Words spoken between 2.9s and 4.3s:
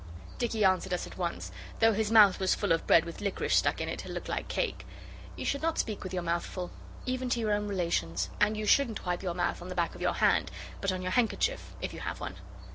with liquorice stuck in it to look